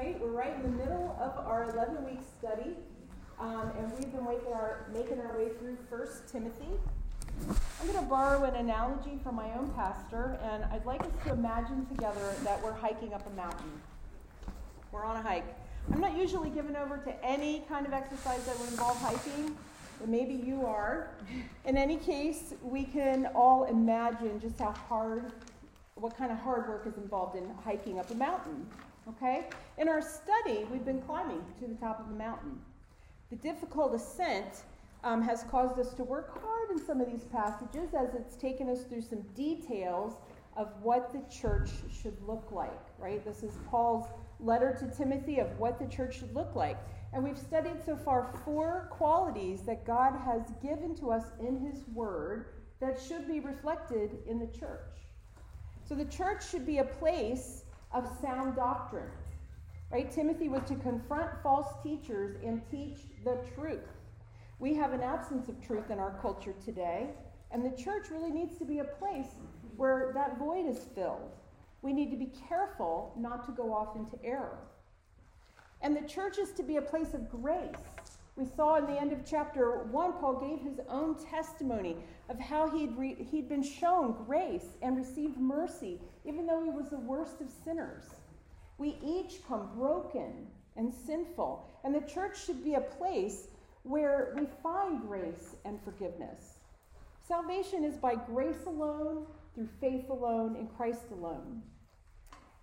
[0.00, 2.74] We're right in the middle of our 11 week study,
[3.38, 6.70] um, and we've been making our, making our way through First Timothy.
[7.46, 11.32] I'm going to borrow an analogy from my own pastor, and I'd like us to
[11.34, 13.70] imagine together that we're hiking up a mountain.
[14.90, 15.54] We're on a hike.
[15.92, 19.54] I'm not usually given over to any kind of exercise that would involve hiking,
[19.98, 21.10] but maybe you are.
[21.66, 25.30] In any case, we can all imagine just how hard,
[25.96, 28.66] what kind of hard work is involved in hiking up a mountain.
[29.08, 29.46] Okay?
[29.78, 32.58] In our study, we've been climbing to the top of the mountain.
[33.30, 34.62] The difficult ascent
[35.04, 38.68] um, has caused us to work hard in some of these passages as it's taken
[38.68, 40.14] us through some details
[40.56, 41.70] of what the church
[42.02, 43.24] should look like, right?
[43.24, 44.06] This is Paul's
[44.40, 46.78] letter to Timothy of what the church should look like.
[47.12, 51.84] And we've studied so far four qualities that God has given to us in His
[51.94, 52.46] Word
[52.80, 54.80] that should be reflected in the church.
[55.88, 59.10] So the church should be a place of sound doctrine.
[59.90, 60.10] Right?
[60.10, 63.88] Timothy was to confront false teachers and teach the truth.
[64.58, 67.08] We have an absence of truth in our culture today,
[67.50, 69.34] and the church really needs to be a place
[69.76, 71.32] where that void is filled.
[71.82, 74.58] We need to be careful not to go off into error.
[75.82, 77.74] And the church is to be a place of grace.
[78.40, 81.96] We saw in the end of chapter 1, Paul gave his own testimony
[82.30, 86.88] of how he'd, re- he'd been shown grace and received mercy, even though he was
[86.88, 88.04] the worst of sinners.
[88.78, 90.46] We each come broken
[90.78, 93.48] and sinful, and the church should be a place
[93.82, 96.54] where we find grace and forgiveness.
[97.28, 101.60] Salvation is by grace alone, through faith alone, in Christ alone.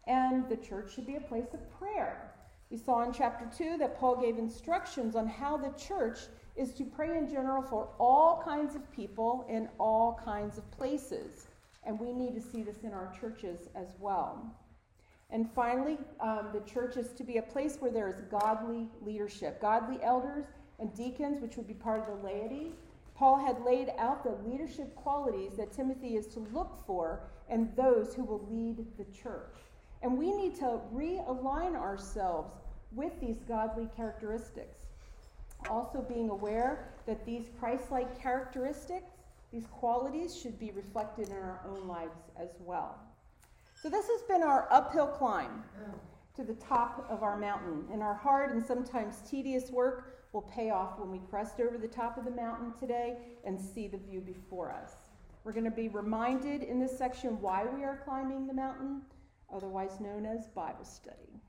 [0.07, 2.26] And the church should be a place of prayer.
[2.69, 6.19] We saw in chapter 2 that Paul gave instructions on how the church
[6.57, 11.47] is to pray in general for all kinds of people in all kinds of places.
[11.83, 14.53] And we need to see this in our churches as well.
[15.29, 19.61] And finally, um, the church is to be a place where there is godly leadership,
[19.61, 20.45] godly elders
[20.79, 22.73] and deacons, which would be part of the laity.
[23.15, 28.13] Paul had laid out the leadership qualities that Timothy is to look for and those
[28.13, 29.55] who will lead the church.
[30.01, 32.53] And we need to realign ourselves
[32.91, 34.77] with these godly characteristics.
[35.69, 39.11] Also, being aware that these Christ like characteristics,
[39.51, 42.99] these qualities, should be reflected in our own lives as well.
[43.75, 45.63] So, this has been our uphill climb
[46.35, 47.85] to the top of our mountain.
[47.91, 51.87] And our hard and sometimes tedious work will pay off when we crest over the
[51.87, 54.91] top of the mountain today and see the view before us.
[55.43, 59.01] We're going to be reminded in this section why we are climbing the mountain
[59.53, 61.41] otherwise known as Bible study.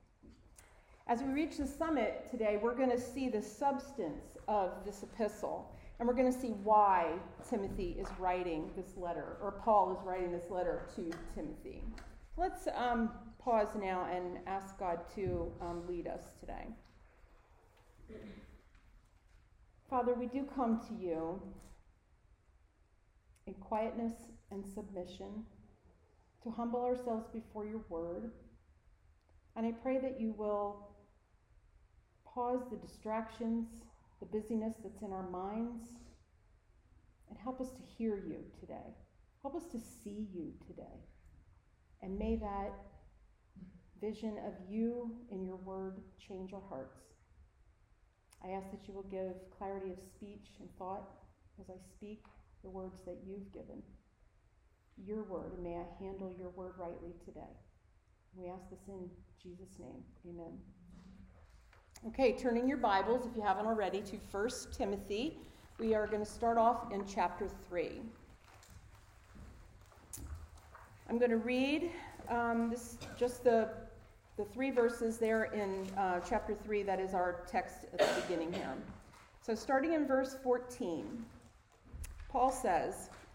[1.07, 5.75] As we reach the summit today, we're going to see the substance of this epistle,
[5.99, 7.13] and we're going to see why
[7.49, 11.83] Timothy is writing this letter, or Paul is writing this letter to Timothy.
[12.37, 16.67] Let's um, pause now and ask God to um, lead us today.
[19.89, 21.41] Father, we do come to you
[23.47, 24.13] in quietness
[24.51, 25.47] and submission
[26.49, 28.31] to humble ourselves before your word.
[29.57, 30.89] And I pray that you will
[32.25, 33.67] pause the distractions,
[34.21, 35.89] the busyness that's in our minds,
[37.29, 38.95] and help us to hear you today.
[39.43, 41.01] Help us to see you today.
[42.03, 42.73] And may that
[44.01, 47.01] vision of you in your word change our hearts.
[48.45, 51.11] I ask that you will give clarity of speech and thought
[51.61, 52.25] as I speak
[52.63, 53.83] the words that you've given
[55.07, 57.55] your word, and may I handle your word rightly today.
[58.37, 59.09] We ask this in
[59.43, 60.03] Jesus' name.
[60.29, 60.53] Amen.
[62.07, 65.39] Okay, turning your Bibles, if you haven't already, to 1 Timothy.
[65.79, 68.01] We are going to start off in chapter 3.
[71.09, 71.91] I'm going to read
[72.29, 73.71] um, this, just the,
[74.37, 76.83] the three verses there in uh, chapter 3.
[76.83, 78.75] That is our text at the beginning here.
[79.41, 81.25] So, starting in verse 14,
[82.29, 83.09] Paul says,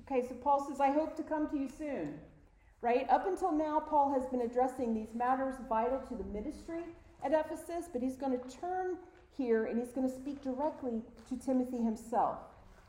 [0.00, 2.14] Okay, so Paul says, I hope to come to you soon.
[2.80, 3.06] Right?
[3.10, 6.82] Up until now, Paul has been addressing these matters vital to the ministry
[7.24, 8.96] at Ephesus, but he's going to turn
[9.36, 12.38] here and he's going to speak directly to Timothy himself.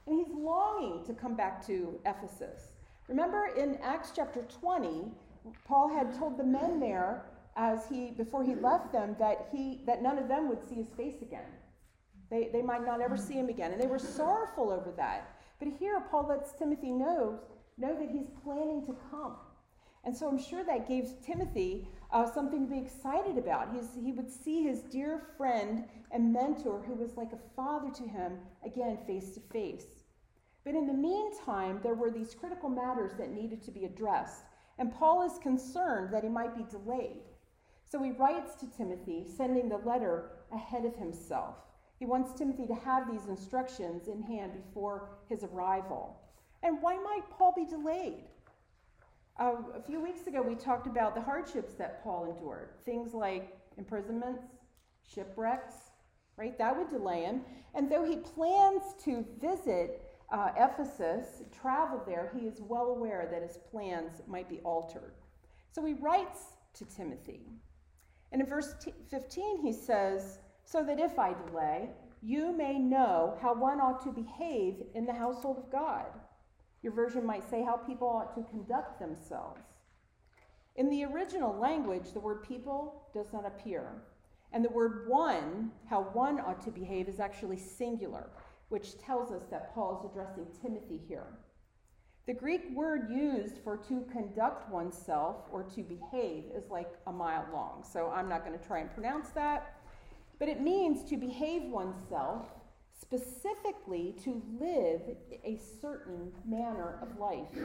[0.07, 2.71] And he's longing to come back to Ephesus.
[3.07, 5.11] Remember in Acts chapter 20,
[5.65, 10.01] Paul had told the men there as he before he left them that he that
[10.01, 11.51] none of them would see his face again.
[12.31, 13.71] They, they might not ever see him again.
[13.71, 15.38] And they were sorrowful over that.
[15.59, 17.39] But here Paul lets Timothy know,
[17.77, 19.35] know that he's planning to come.
[20.05, 23.73] And so I'm sure that gave Timothy uh, something to be excited about.
[23.73, 28.03] He's, he would see his dear friend and mentor, who was like a father to
[28.03, 28.33] him,
[28.65, 30.03] again, face to face.
[30.65, 34.44] But in the meantime, there were these critical matters that needed to be addressed.
[34.77, 37.23] And Paul is concerned that he might be delayed.
[37.85, 41.55] So he writes to Timothy, sending the letter ahead of himself.
[41.99, 46.19] He wants Timothy to have these instructions in hand before his arrival.
[46.61, 48.25] And why might Paul be delayed?
[49.39, 53.57] Uh, a few weeks ago, we talked about the hardships that Paul endured things like
[53.77, 54.43] imprisonments,
[55.13, 55.73] shipwrecks,
[56.37, 56.57] right?
[56.57, 57.41] That would delay him.
[57.73, 60.01] And though he plans to visit
[60.31, 65.13] uh, Ephesus, travel there, he is well aware that his plans might be altered.
[65.71, 67.41] So he writes to Timothy.
[68.31, 71.89] And in verse t- 15, he says, So that if I delay,
[72.21, 76.06] you may know how one ought to behave in the household of God.
[76.81, 79.62] Your version might say how people ought to conduct themselves.
[80.75, 84.01] In the original language, the word people does not appear.
[84.51, 88.30] And the word one, how one ought to behave, is actually singular
[88.74, 91.27] which tells us that Paul is addressing Timothy here.
[92.25, 97.45] The Greek word used for to conduct oneself or to behave is like a mile
[97.54, 99.75] long, so I'm not going to try and pronounce that.
[100.39, 102.47] But it means to behave oneself,
[103.00, 105.01] specifically to live
[105.44, 107.56] a certain manner of life,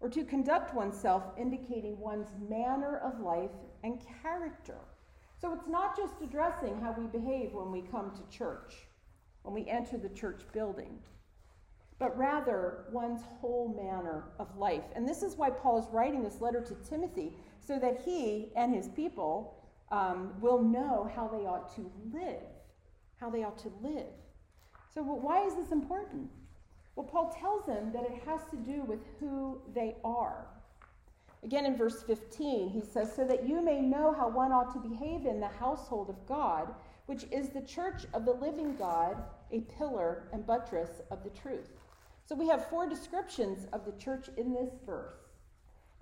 [0.00, 3.50] or to conduct oneself, indicating one's manner of life
[3.84, 4.78] and character.
[5.40, 8.88] So it's not just addressing how we behave when we come to church
[9.42, 10.98] when we enter the church building,
[11.98, 14.84] but rather one's whole manner of life.
[14.94, 18.74] And this is why Paul is writing this letter to Timothy, so that he and
[18.74, 19.57] his people
[19.90, 22.42] um, will know how they ought to live.
[23.20, 24.06] How they ought to live.
[24.94, 26.30] So, why is this important?
[26.96, 30.46] Well, Paul tells them that it has to do with who they are.
[31.44, 34.88] Again, in verse 15, he says, So that you may know how one ought to
[34.88, 36.74] behave in the household of God
[37.08, 39.16] which is the church of the living God,
[39.50, 41.70] a pillar and buttress of the truth.
[42.26, 45.16] So we have four descriptions of the church in this verse.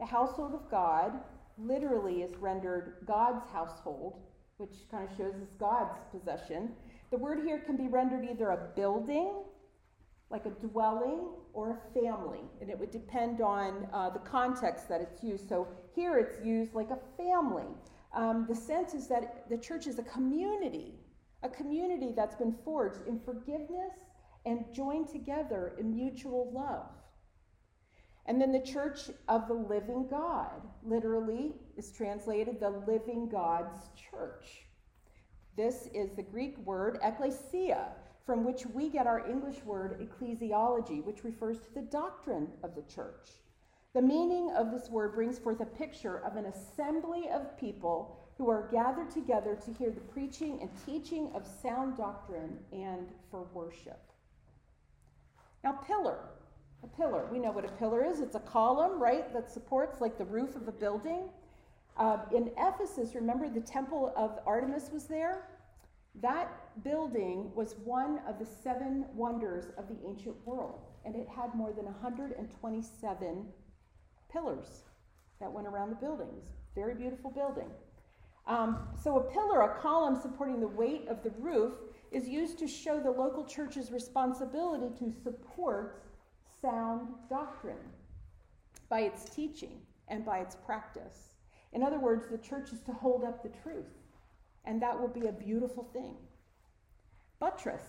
[0.00, 1.12] The household of God
[1.58, 4.20] literally is rendered God's household,
[4.58, 6.72] which kind of shows us God's possession.
[7.10, 9.32] The word here can be rendered either a building,
[10.30, 15.00] like a dwelling, or a family, and it would depend on uh, the context that
[15.00, 15.48] it's used.
[15.48, 17.66] So here it's used like a family
[18.16, 20.94] um, the sense is that the church is a community,
[21.42, 23.92] a community that's been forged in forgiveness
[24.46, 26.88] and joined together in mutual love.
[28.26, 34.67] And then the church of the living God, literally, is translated the living God's church.
[35.56, 37.87] This is the Greek word ekklesia,
[38.26, 42.82] from which we get our English word ecclesiology, which refers to the doctrine of the
[42.82, 43.31] church.
[43.94, 48.50] The meaning of this word brings forth a picture of an assembly of people who
[48.50, 54.12] are gathered together to hear the preaching and teaching of sound doctrine and for worship.
[55.64, 56.19] Now, pillar.
[56.86, 57.26] A pillar.
[57.32, 58.20] We know what a pillar is.
[58.20, 61.28] It's a column, right, that supports like the roof of a building.
[61.96, 65.49] Uh, in Ephesus, remember the temple of Artemis was there?
[66.22, 66.49] That
[66.84, 71.72] building was one of the seven wonders of the ancient world, and it had more
[71.72, 73.46] than 127
[74.30, 74.82] pillars
[75.40, 76.44] that went around the buildings.
[76.75, 77.70] Very beautiful building.
[78.46, 81.72] Um, so, a pillar, a column supporting the weight of the roof,
[82.12, 86.05] is used to show the local church's responsibility to support
[86.66, 87.76] sound doctrine
[88.88, 91.30] by its teaching and by its practice.
[91.73, 93.94] In other words, the church is to hold up the truth,
[94.64, 96.16] and that will be a beautiful thing.
[97.38, 97.82] Buttress,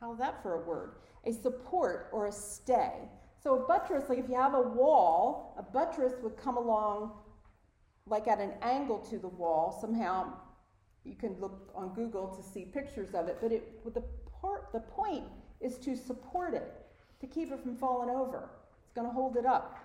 [0.00, 0.96] how's that for a word?
[1.24, 3.08] A support or a stay.
[3.42, 7.12] So a buttress, like if you have a wall, a buttress would come along
[8.06, 9.76] like at an angle to the wall.
[9.80, 10.32] Somehow,
[11.04, 14.02] you can look on Google to see pictures of it, but it, the,
[14.40, 15.24] part, the point
[15.60, 16.85] is to support it,
[17.20, 18.50] to keep it from falling over.
[18.84, 19.78] It's going to hold it up.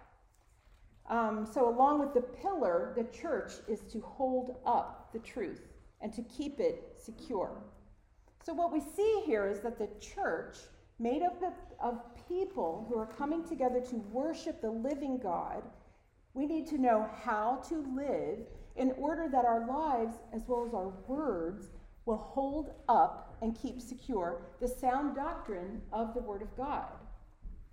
[1.09, 5.67] Um, so, along with the pillar, the church is to hold up the truth
[5.99, 7.51] and to keep it secure.
[8.43, 10.57] So, what we see here is that the church
[10.99, 11.41] made up
[11.79, 15.63] of people who are coming together to worship the living God,
[16.33, 18.39] we need to know how to live
[18.75, 21.69] in order that our lives, as well as our words,
[22.05, 26.87] will hold up and keep secure the sound doctrine of the Word of God,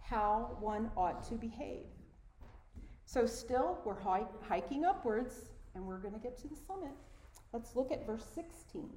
[0.08, 1.86] how one ought to behave.
[3.04, 4.00] So, still, we're
[4.42, 6.92] hiking upwards and we're going to get to the summit.
[7.52, 8.90] Let's look at verse 16.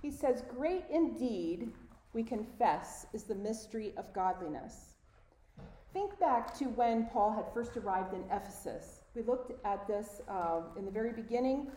[0.00, 1.72] He says, Great indeed,
[2.12, 4.94] we confess, is the mystery of godliness.
[5.92, 9.00] Think back to when Paul had first arrived in Ephesus.
[9.14, 11.68] We looked at this uh, in the very beginning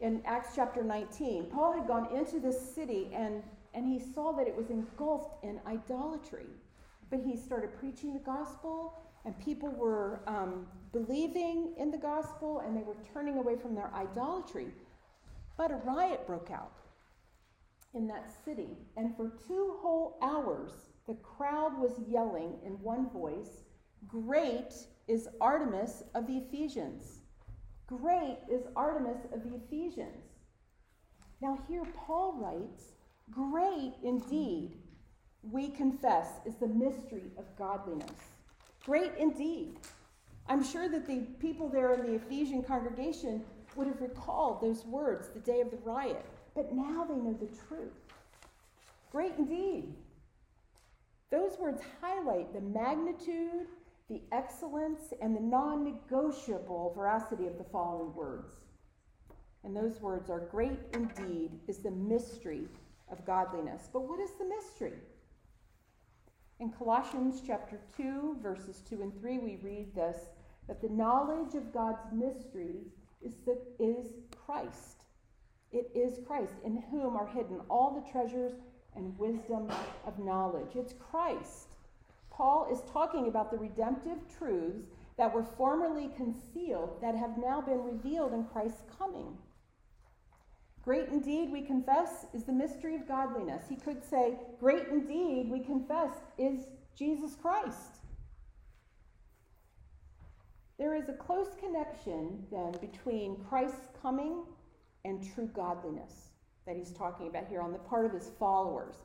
[0.00, 1.46] in Acts chapter 19.
[1.46, 3.42] Paul had gone into this city and,
[3.74, 6.46] and he saw that it was engulfed in idolatry.
[7.12, 8.94] But he started preaching the gospel,
[9.26, 13.92] and people were um, believing in the gospel and they were turning away from their
[13.94, 14.68] idolatry.
[15.58, 16.72] But a riot broke out
[17.94, 20.70] in that city, and for two whole hours,
[21.06, 23.64] the crowd was yelling in one voice,
[24.08, 24.72] Great
[25.06, 27.20] is Artemis of the Ephesians.
[27.86, 30.24] Great is Artemis of the Ephesians.
[31.42, 32.94] Now, here Paul writes,
[33.30, 34.78] Great indeed,
[35.50, 38.10] we confess, is the mystery of godliness.
[38.84, 39.76] Great indeed.
[40.48, 43.44] I'm sure that the people there in the Ephesian congregation
[43.76, 47.56] would have recalled those words the day of the riot, but now they know the
[47.66, 47.92] truth.
[49.10, 49.94] Great indeed.
[51.30, 53.66] Those words highlight the magnitude,
[54.08, 58.52] the excellence, and the non negotiable veracity of the following words.
[59.64, 62.66] And those words are great indeed is the mystery
[63.10, 63.88] of godliness.
[63.92, 64.98] But what is the mystery?
[66.62, 70.28] In Colossians chapter 2, verses 2 and 3, we read this
[70.68, 72.82] that the knowledge of God's mystery
[73.20, 74.12] is, the, is
[74.46, 75.06] Christ.
[75.72, 78.52] It is Christ, in whom are hidden all the treasures
[78.94, 79.72] and wisdom
[80.06, 80.76] of knowledge.
[80.76, 81.74] It's Christ.
[82.30, 84.86] Paul is talking about the redemptive truths
[85.18, 89.36] that were formerly concealed that have now been revealed in Christ's coming.
[90.82, 93.64] Great indeed, we confess, is the mystery of godliness.
[93.68, 98.00] He could say, Great indeed, we confess, is Jesus Christ.
[100.78, 104.42] There is a close connection then between Christ's coming
[105.04, 106.30] and true godliness
[106.66, 108.96] that he's talking about here on the part of his followers.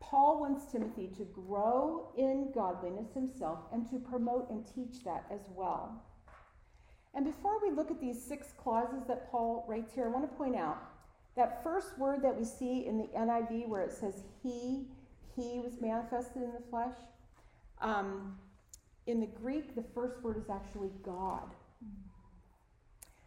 [0.00, 5.42] Paul wants Timothy to grow in godliness himself and to promote and teach that as
[5.54, 6.02] well.
[7.14, 10.36] And before we look at these six clauses that Paul writes here, I want to
[10.36, 10.78] point out
[11.36, 14.86] that first word that we see in the NIV where it says he,
[15.36, 16.94] he was manifested in the flesh.
[17.80, 18.36] Um,
[19.06, 21.54] in the Greek, the first word is actually God.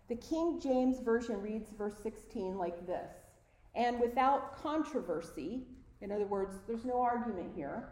[0.09, 3.11] The King James Version reads verse 16 like this
[3.73, 5.63] And without controversy,
[6.01, 7.89] in other words, there's no argument here,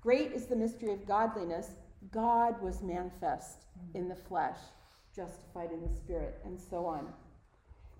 [0.00, 1.70] great is the mystery of godliness.
[2.12, 4.58] God was manifest in the flesh,
[5.14, 7.12] justified in the spirit, and so on.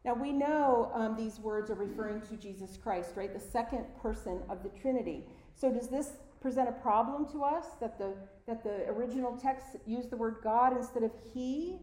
[0.05, 3.33] Now we know um, these words are referring to Jesus Christ, right?
[3.33, 5.27] The second person of the Trinity.
[5.55, 8.15] So does this present a problem to us that the
[8.47, 11.79] that the original text used the word God instead of He?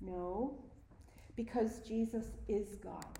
[0.00, 0.64] No,
[1.36, 3.18] because Jesus is God,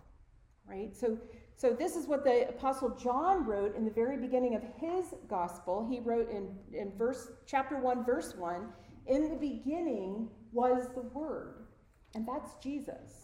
[0.68, 0.94] right?
[0.96, 1.18] So
[1.56, 5.86] so this is what the apostle John wrote in the very beginning of his gospel.
[5.88, 8.68] He wrote in in verse chapter one, verse one.
[9.06, 11.66] In the beginning was the Word,
[12.14, 13.23] and that's Jesus.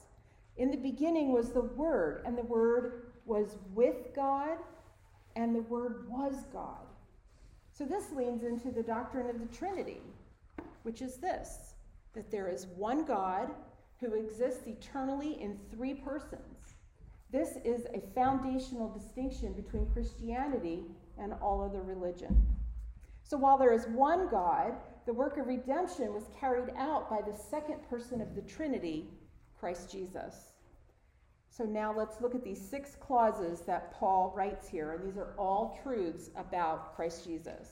[0.61, 4.59] In the beginning was the Word, and the Word was with God,
[5.35, 6.85] and the Word was God.
[7.73, 10.02] So this leans into the doctrine of the Trinity,
[10.83, 11.73] which is this
[12.12, 13.49] that there is one God
[14.00, 16.75] who exists eternally in three persons.
[17.33, 20.85] This is a foundational distinction between Christianity
[21.17, 22.45] and all other religion.
[23.23, 24.75] So while there is one God,
[25.07, 29.07] the work of redemption was carried out by the second person of the Trinity,
[29.59, 30.50] Christ Jesus.
[31.50, 35.35] So now let's look at these six clauses that Paul writes here, and these are
[35.37, 37.69] all truths about Christ Jesus.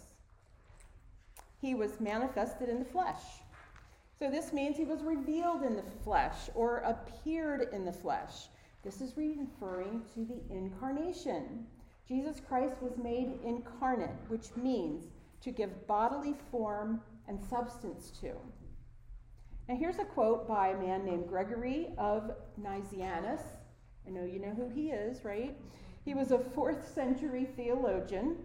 [1.61, 3.23] He was manifested in the flesh.
[4.19, 8.49] So this means he was revealed in the flesh or appeared in the flesh.
[8.83, 11.67] This is referring to the incarnation.
[12.07, 15.05] Jesus Christ was made incarnate, which means
[15.43, 18.33] to give bodily form and substance to.
[19.69, 22.31] Now, here's a quote by a man named Gregory of
[22.61, 23.43] Nazianzus.
[24.09, 25.55] I know you know who he is, right?
[26.05, 28.37] He was a fourth century theologian.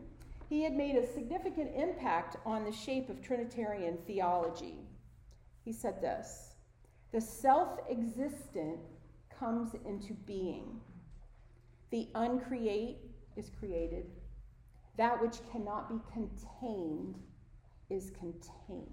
[0.49, 4.79] He had made a significant impact on the shape of Trinitarian theology.
[5.63, 6.55] He said this
[7.13, 8.79] The self existent
[9.39, 10.81] comes into being,
[11.91, 12.97] the uncreate
[13.37, 14.05] is created,
[14.97, 17.15] that which cannot be contained
[17.89, 18.89] is contained.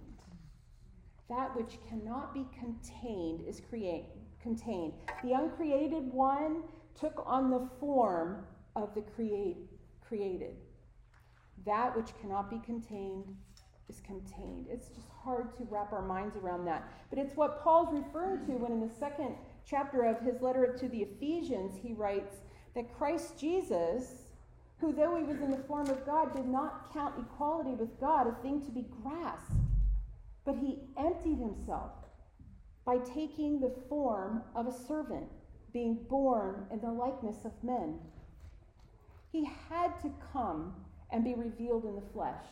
[1.29, 4.07] That which cannot be contained is create,
[4.43, 4.93] contained.
[5.23, 6.63] The uncreated one
[6.99, 8.45] took on the form
[8.77, 9.57] of the create,
[10.07, 10.57] created.
[11.67, 13.25] That which cannot be contained
[13.89, 14.67] is contained.
[14.71, 16.89] It's just hard to wrap our minds around that.
[17.11, 19.35] But it's what Paul's referring to when in the second
[19.67, 22.37] chapter of his letter to the Ephesians, he writes
[22.75, 24.23] that Christ Jesus,
[24.79, 28.27] who though he was in the form of God, did not count equality with God
[28.27, 29.53] a thing to be grasped,
[30.45, 32.00] but he emptied himself
[32.85, 35.29] by taking the form of a servant,
[35.73, 37.99] being born in the likeness of men.
[39.31, 40.75] He had to come
[41.11, 42.45] and be revealed in the flesh,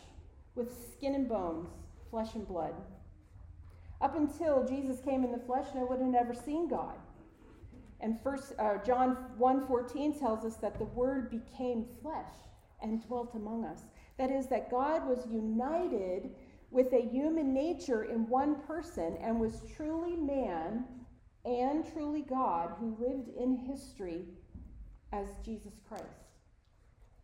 [0.54, 1.68] with skin and bones,
[2.10, 2.74] flesh and blood.
[4.00, 6.94] Up until Jesus came in the flesh, no one had ever seen God.
[8.00, 12.32] And first uh, John 1:14 tells us that the word became flesh
[12.80, 13.80] and dwelt among us.
[14.18, 16.30] That is that God was united
[16.70, 20.84] with a human nature in one person and was truly man
[21.44, 24.24] and truly God who lived in history
[25.12, 26.04] as Jesus Christ,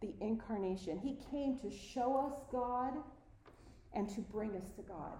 [0.00, 0.98] the incarnation.
[0.98, 2.94] He came to show us God
[3.92, 5.18] and to bring us to God,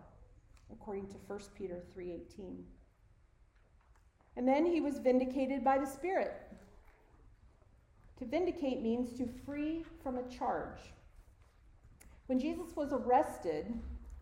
[0.73, 2.65] according to 1 Peter 3:18.
[4.37, 6.33] And then he was vindicated by the Spirit.
[8.19, 10.93] To vindicate means to free from a charge.
[12.27, 13.73] When Jesus was arrested,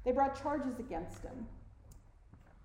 [0.04, 1.47] they brought charges against him.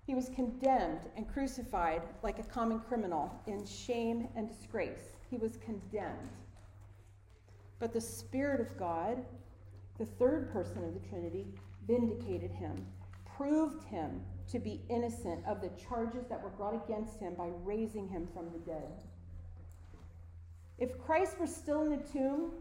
[0.06, 5.12] He was condemned and crucified like a common criminal in shame and disgrace.
[5.30, 6.30] He was condemned.
[7.78, 9.18] But the Spirit of God,
[9.98, 11.46] the third person of the Trinity,
[11.86, 12.86] vindicated him,
[13.36, 18.08] proved him to be innocent of the charges that were brought against him by raising
[18.08, 19.04] him from the dead.
[20.78, 22.52] If Christ were still in the tomb,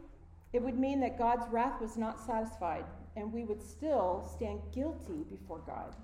[0.52, 2.84] it would mean that God's wrath was not satisfied
[3.18, 5.96] and we would still stand guilty before God.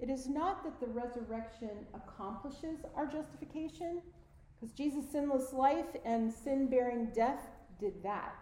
[0.00, 4.02] It is not that the resurrection accomplishes our justification,
[4.60, 7.46] because Jesus' sinless life and sin bearing death
[7.78, 8.34] did that.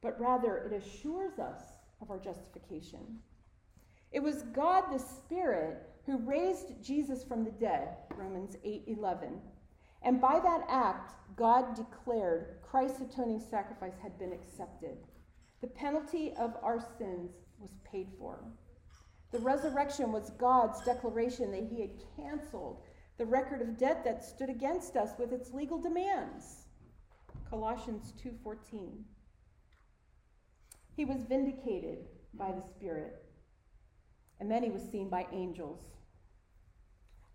[0.00, 1.60] But rather, it assures us
[2.00, 3.18] of our justification.
[4.10, 9.38] It was God the Spirit who raised Jesus from the dead, Romans 8:11.
[10.02, 14.98] And by that act, God declared Christ's atoning sacrifice had been accepted.
[15.60, 18.38] The penalty of our sins was paid for.
[19.30, 22.82] The resurrection was God's declaration that he had canceled
[23.18, 26.66] the record of debt that stood against us with its legal demands.
[27.50, 29.04] Colossians 2:14.
[30.94, 33.24] He was vindicated by the Spirit.
[34.40, 35.97] And then he was seen by angels.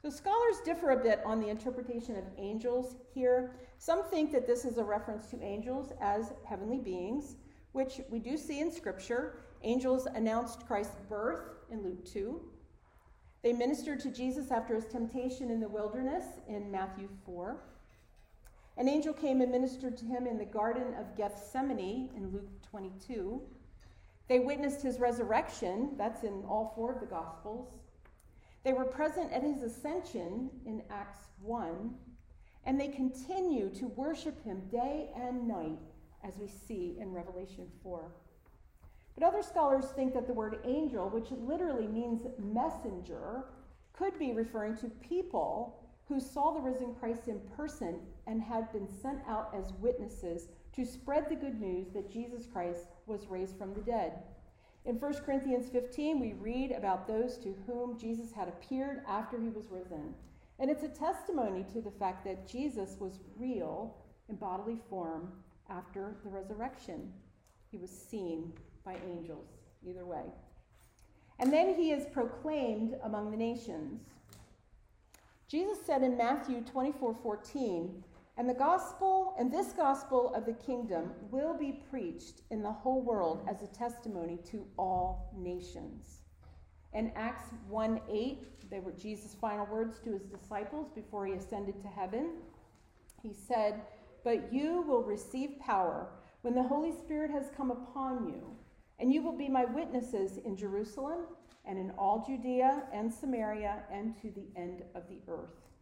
[0.03, 3.55] So scholars differ a bit on the interpretation of angels here.
[3.77, 7.37] Some think that this is a reference to angels as heavenly beings,
[7.71, 9.37] which we do see in Scripture.
[9.63, 12.37] Angels announced Christ's birth in Luke 2.
[13.43, 17.63] They ministered to Jesus after his temptation in the wilderness in Matthew 4.
[18.75, 23.41] An angel came and ministered to him in the Garden of Gethsemane in Luke 22.
[24.27, 27.82] They witnessed his resurrection, that's in all four of the Gospels.
[28.63, 31.93] They were present at his ascension in Acts 1,
[32.65, 35.79] and they continue to worship him day and night,
[36.23, 38.09] as we see in Revelation 4.
[39.15, 43.45] But other scholars think that the word angel, which literally means messenger,
[43.91, 48.87] could be referring to people who saw the risen Christ in person and had been
[48.87, 53.73] sent out as witnesses to spread the good news that Jesus Christ was raised from
[53.73, 54.13] the dead.
[54.85, 59.47] In 1 Corinthians 15, we read about those to whom Jesus had appeared after he
[59.47, 60.13] was risen.
[60.59, 63.95] And it's a testimony to the fact that Jesus was real
[64.27, 65.31] in bodily form
[65.69, 67.13] after the resurrection.
[67.71, 68.51] He was seen
[68.83, 69.47] by angels,
[69.87, 70.25] either way.
[71.39, 74.01] And then he is proclaimed among the nations.
[75.47, 78.03] Jesus said in Matthew 24 14,
[78.35, 83.01] and the gospel, and this gospel of the kingdom will be preached in the whole
[83.01, 86.21] world as a testimony to all nations.
[86.93, 91.79] In Acts 1 8, they were Jesus' final words to his disciples before he ascended
[91.81, 92.31] to heaven.
[93.21, 93.81] He said,
[94.23, 96.07] But you will receive power
[96.41, 98.55] when the Holy Spirit has come upon you,
[98.99, 101.27] and you will be my witnesses in Jerusalem
[101.65, 105.72] and in all Judea and Samaria and to the end of the earth.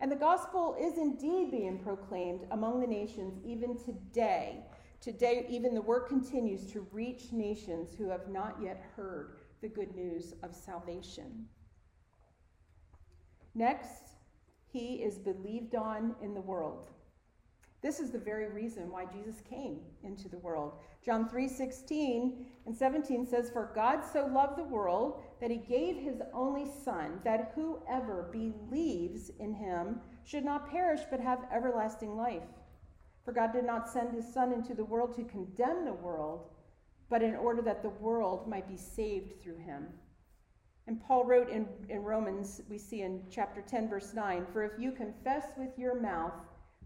[0.00, 4.64] And the gospel is indeed being proclaimed among the nations even today.
[5.00, 9.94] Today, even the work continues to reach nations who have not yet heard the good
[9.94, 11.46] news of salvation.
[13.54, 14.10] Next,
[14.70, 16.90] he is believed on in the world.
[17.80, 20.72] This is the very reason why Jesus came into the world.
[21.04, 26.20] John 3:16 and 17 says for God so loved the world that he gave his
[26.32, 32.48] only son that whoever believes in him should not perish but have everlasting life.
[33.24, 36.50] For God did not send his son into the world to condemn the world,
[37.08, 39.86] but in order that the world might be saved through him.
[40.88, 44.80] And Paul wrote in, in Romans, we see in chapter 10, verse 9 For if
[44.80, 46.32] you confess with your mouth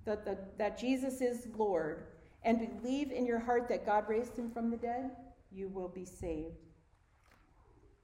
[0.04, 2.04] that, the, that Jesus is Lord
[2.44, 5.10] and believe in your heart that God raised him from the dead,
[5.50, 6.56] you will be saved.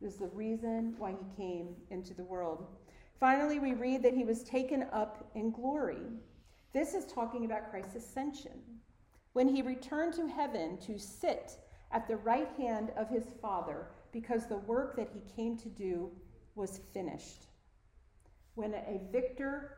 [0.00, 2.66] This is the reason why he came into the world.
[3.18, 6.06] Finally, we read that he was taken up in glory.
[6.72, 8.60] This is talking about Christ's ascension.
[9.32, 11.52] When he returned to heaven to sit
[11.90, 16.10] at the right hand of his Father, because the work that he came to do
[16.54, 17.46] was finished.
[18.54, 19.77] When a victor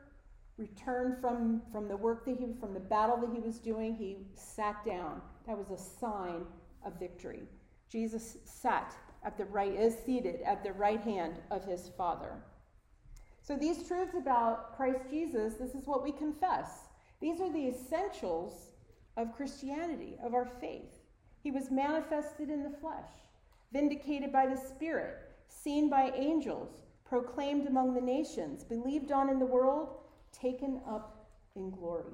[0.61, 4.18] returned from, from the work that he from the battle that he was doing, he
[4.35, 5.23] sat down.
[5.46, 6.44] That was a sign
[6.85, 7.42] of victory.
[7.90, 8.94] Jesus sat
[9.25, 12.35] at the right, is seated at the right hand of his Father.
[13.42, 16.88] So these truths about Christ Jesus, this is what we confess.
[17.20, 18.73] These are the essentials
[19.16, 21.01] of Christianity, of our faith.
[21.42, 23.11] He was manifested in the flesh,
[23.73, 25.16] vindicated by the Spirit,
[25.49, 26.68] seen by angels,
[27.05, 29.88] proclaimed among the nations, believed on in the world,
[30.32, 32.12] taken up in glory.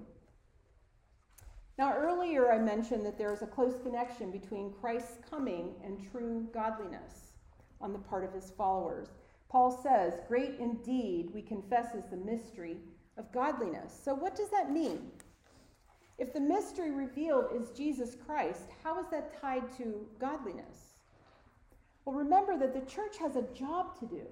[1.78, 6.46] Now, earlier I mentioned that there is a close connection between Christ's coming and true
[6.52, 7.32] godliness
[7.80, 9.08] on the part of his followers.
[9.48, 12.78] Paul says, Great indeed, we confess, is the mystery
[13.18, 13.98] of godliness.
[14.02, 15.10] So, what does that mean?
[16.18, 20.94] If the mystery revealed is Jesus Christ, how is that tied to godliness?
[22.04, 24.22] Well, remember that the church has a job to do,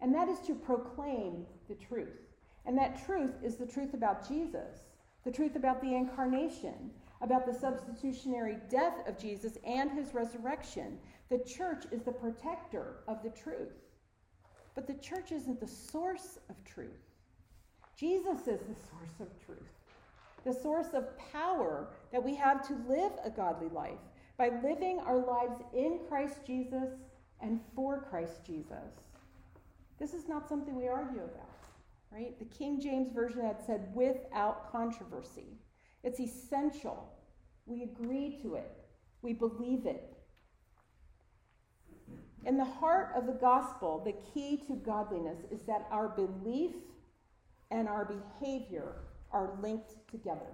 [0.00, 2.25] and that is to proclaim the truth.
[2.66, 4.82] And that truth is the truth about Jesus
[5.26, 10.98] the truth about the incarnation, about the substitutionary death of Jesus and his resurrection.
[11.30, 13.72] The church is the protector of the truth.
[14.76, 17.10] But the church isn't the source of truth.
[17.96, 19.58] Jesus is the source of truth,
[20.44, 23.98] the source of power that we have to live a godly life
[24.38, 26.90] by living our lives in Christ Jesus
[27.40, 28.92] and for Christ Jesus.
[29.98, 31.45] This is not something we argue about
[32.10, 32.38] right?
[32.38, 35.58] The King James Version had said without controversy.
[36.02, 37.12] It's essential.
[37.66, 38.70] We agree to it,
[39.22, 40.12] we believe it.
[42.44, 46.74] In the heart of the gospel, the key to godliness is that our belief
[47.72, 48.92] and our behavior
[49.32, 50.52] are linked together.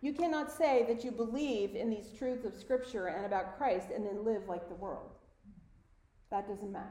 [0.00, 4.06] You cannot say that you believe in these truths of Scripture and about Christ and
[4.06, 5.10] then live like the world.
[6.30, 6.86] That doesn't match.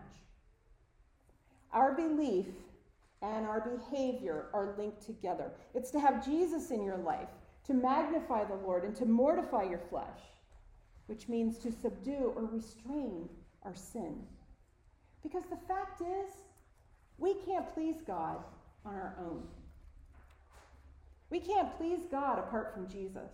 [1.72, 2.45] Our belief
[3.21, 5.51] and our behavior are linked together.
[5.73, 7.29] It's to have Jesus in your life,
[7.65, 10.21] to magnify the Lord, and to mortify your flesh,
[11.08, 13.27] which means to subdue or restrain
[13.63, 14.15] our sin.
[15.21, 16.29] Because the fact is,
[17.17, 18.38] we can't please God
[18.86, 19.43] on our own.
[21.29, 23.32] We can't please God apart from Jesus.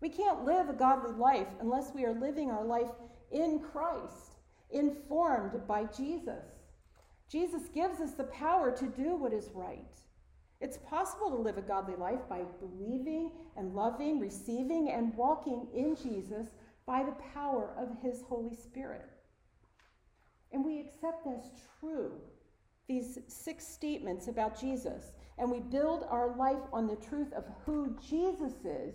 [0.00, 2.90] We can't live a godly life unless we are living our life
[3.32, 4.34] in Christ,
[4.70, 6.44] informed by Jesus.
[7.30, 10.00] Jesus gives us the power to do what is right.
[10.60, 15.96] It's possible to live a godly life by believing and loving, receiving, and walking in
[15.96, 16.46] Jesus
[16.86, 19.10] by the power of his Holy Spirit.
[20.52, 22.12] And we accept as true
[22.88, 27.96] these six statements about Jesus, and we build our life on the truth of who
[28.08, 28.94] Jesus is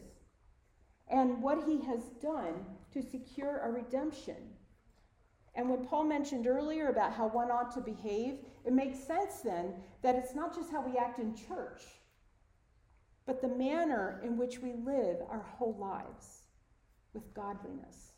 [1.09, 4.37] and what he has done to secure our redemption.
[5.55, 9.73] And when Paul mentioned earlier about how one ought to behave, it makes sense then
[10.01, 11.81] that it's not just how we act in church,
[13.25, 16.43] but the manner in which we live our whole lives
[17.13, 18.13] with godliness,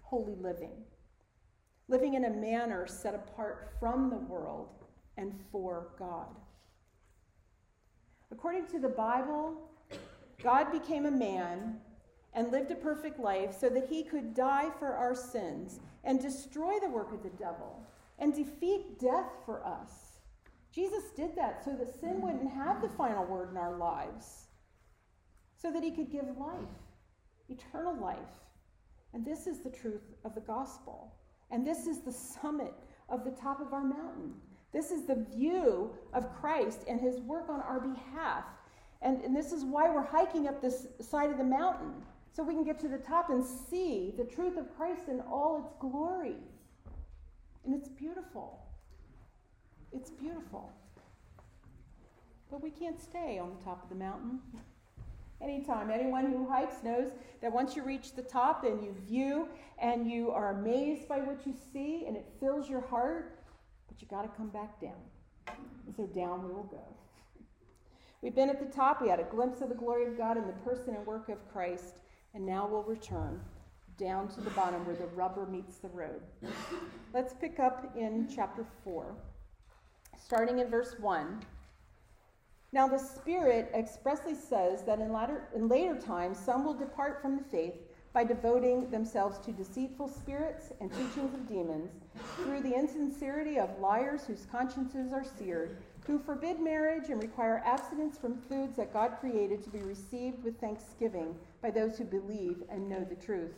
[0.00, 0.82] holy living,
[1.88, 4.84] living in a manner set apart from the world
[5.16, 6.36] and for God.
[8.30, 9.70] According to the Bible,
[10.42, 11.80] God became a man
[12.38, 16.74] and lived a perfect life so that he could die for our sins and destroy
[16.80, 17.82] the work of the devil
[18.20, 20.20] and defeat death for us.
[20.72, 24.44] Jesus did that so that sin wouldn't have the final word in our lives,
[25.60, 26.78] so that he could give life,
[27.48, 28.18] eternal life.
[29.14, 31.12] And this is the truth of the gospel.
[31.50, 32.74] And this is the summit
[33.08, 34.34] of the top of our mountain.
[34.72, 38.44] This is the view of Christ and his work on our behalf.
[39.02, 41.94] And, and this is why we're hiking up this side of the mountain
[42.32, 45.58] so we can get to the top and see the truth of Christ in all
[45.58, 46.36] its glory.
[47.64, 48.60] And it's beautiful.
[49.92, 50.72] It's beautiful.
[52.50, 54.40] But we can't stay on the top of the mountain.
[55.40, 55.90] Anytime.
[55.90, 60.30] Anyone who hikes knows that once you reach the top and you view and you
[60.30, 63.38] are amazed by what you see and it fills your heart,
[63.86, 65.00] but you got to come back down.
[65.46, 66.82] And so down we will go.
[68.20, 69.00] We've been at the top.
[69.00, 71.38] We had a glimpse of the glory of God and the person and work of
[71.52, 72.00] Christ
[72.38, 73.40] and now we'll return
[73.98, 76.22] down to the bottom where the rubber meets the road.
[77.12, 79.12] Let's pick up in chapter 4,
[80.24, 81.42] starting in verse 1.
[82.70, 87.36] Now, the Spirit expressly says that in latter, in later times some will depart from
[87.36, 87.74] the faith
[88.12, 91.90] by devoting themselves to deceitful spirits and teachings of demons,
[92.36, 98.16] through the insincerity of liars whose consciences are seared, who forbid marriage and require abstinence
[98.16, 102.88] from foods that God created to be received with thanksgiving by those who believe and
[102.88, 103.54] know the truth.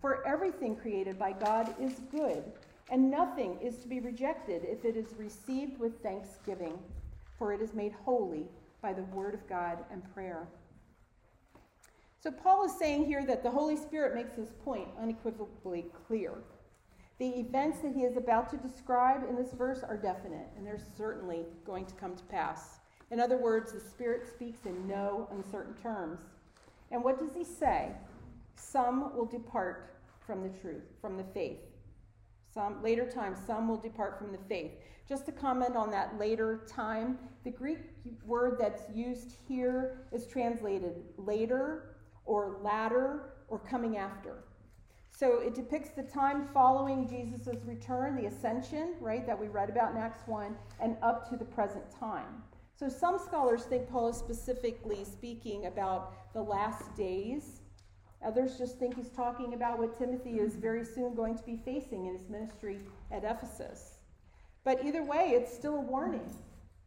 [0.00, 2.44] For everything created by God is good,
[2.90, 6.78] and nothing is to be rejected if it is received with thanksgiving,
[7.38, 8.46] for it is made holy
[8.80, 10.46] by the word of God and prayer.
[12.20, 16.32] So, Paul is saying here that the Holy Spirit makes this point unequivocally clear.
[17.18, 20.80] The events that he is about to describe in this verse are definite, and they're
[20.96, 22.78] certainly going to come to pass.
[23.10, 26.20] In other words, the Spirit speaks in no uncertain terms.
[26.90, 27.92] And what does he say?
[28.54, 29.96] Some will depart
[30.26, 31.58] from the truth, from the faith.
[32.52, 34.72] Some later time, some will depart from the faith.
[35.08, 37.78] Just to comment on that later time, the Greek
[38.24, 44.44] word that's used here is translated later or latter or coming after.
[45.10, 49.92] So it depicts the time following Jesus' return, the ascension, right, that we read about
[49.92, 52.42] in Acts 1, and up to the present time.
[52.78, 57.62] So some scholars think Paul is specifically speaking about the last days.
[58.22, 62.04] Others just think he's talking about what Timothy is very soon going to be facing
[62.04, 63.98] in his ministry at Ephesus.
[64.62, 66.28] But either way, it's still a warning.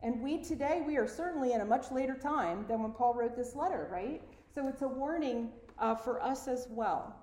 [0.03, 3.35] And we today, we are certainly in a much later time than when Paul wrote
[3.35, 4.21] this letter, right?
[4.53, 5.49] So it's a warning
[5.79, 7.15] uh, for us as well.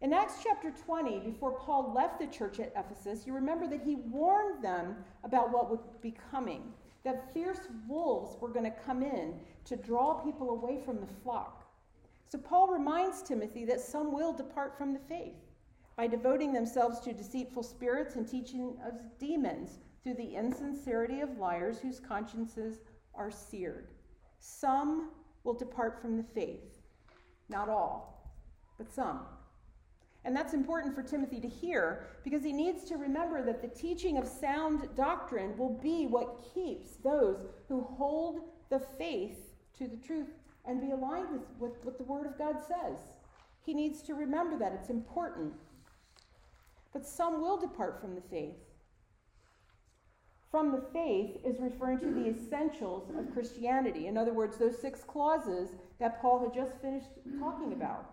[0.00, 3.96] In Acts chapter 20, before Paul left the church at Ephesus, you remember that he
[3.96, 6.72] warned them about what would be coming,
[7.04, 9.34] that fierce wolves were going to come in
[9.64, 11.64] to draw people away from the flock.
[12.28, 15.34] So Paul reminds Timothy that some will depart from the faith
[15.96, 21.78] by devoting themselves to deceitful spirits and teaching of demons through the insincerity of liars
[21.78, 22.80] whose consciences
[23.14, 23.88] are seared.
[24.38, 25.10] Some
[25.44, 26.78] will depart from the faith.
[27.48, 28.32] Not all,
[28.78, 29.20] but some.
[30.24, 34.18] And that's important for Timothy to hear because he needs to remember that the teaching
[34.18, 40.28] of sound doctrine will be what keeps those who hold the faith to the truth
[40.66, 42.98] and be aligned with, with what the Word of God says.
[43.64, 44.72] He needs to remember that.
[44.72, 45.54] It's important.
[46.92, 48.56] But some will depart from the faith
[50.50, 54.08] from the faith is referring to the essentials of Christianity.
[54.08, 58.10] In other words, those six clauses that Paul had just finished talking about.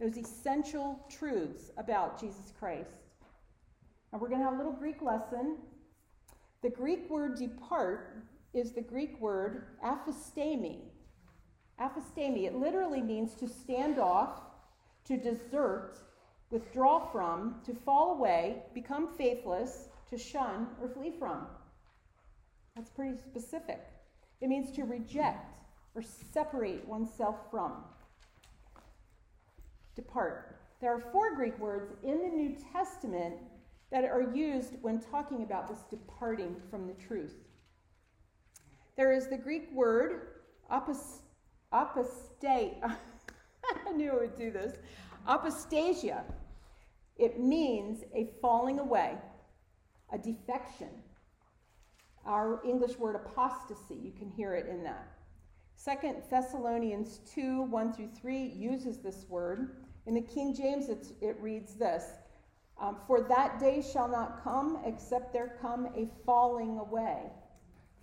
[0.00, 2.90] Those essential truths about Jesus Christ.
[4.12, 5.58] And we're going to have a little Greek lesson.
[6.62, 10.78] The Greek word depart is the Greek word aphistemi.
[11.80, 14.40] Aphistemi, it literally means to stand off,
[15.06, 15.98] to desert,
[16.50, 21.46] withdraw from, to fall away, become faithless, to shun or flee from.
[22.76, 23.80] That's pretty specific.
[24.40, 25.58] It means to reject
[25.94, 26.02] or
[26.32, 27.84] separate oneself from.
[29.94, 30.56] Depart.
[30.80, 33.36] There are four Greek words in the New Testament
[33.90, 37.36] that are used when talking about this departing from the truth.
[38.96, 40.28] There is the Greek word
[40.70, 41.22] apostate.
[42.82, 44.76] I knew I would do this.
[45.28, 46.22] Apostasia.
[47.16, 49.16] It means a falling away
[50.12, 50.88] a defection.
[52.24, 55.08] Our English word apostasy, you can hear it in that.
[55.76, 59.83] Second Thessalonians 2 1 through 3 uses this word.
[60.06, 62.04] In the King James, it reads this
[62.80, 67.22] um, For that day shall not come except there come a falling away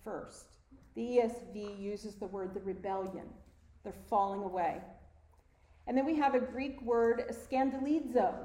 [0.03, 0.57] first.
[0.95, 3.27] The ESV uses the word the rebellion,
[3.83, 4.81] they're falling away.
[5.87, 8.35] And then we have a Greek word, scandalizo,